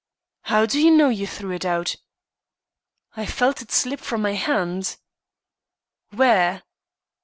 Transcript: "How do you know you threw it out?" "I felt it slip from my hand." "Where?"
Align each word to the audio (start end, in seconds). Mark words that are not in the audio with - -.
"How 0.45 0.65
do 0.65 0.81
you 0.83 0.89
know 0.89 1.09
you 1.09 1.27
threw 1.27 1.51
it 1.51 1.63
out?" 1.63 1.95
"I 3.15 3.27
felt 3.27 3.61
it 3.61 3.71
slip 3.71 3.99
from 3.99 4.23
my 4.23 4.33
hand." 4.33 4.97
"Where?" 6.09 6.63